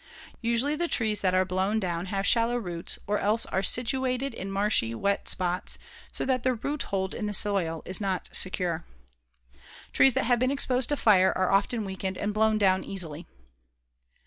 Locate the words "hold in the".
6.81-7.35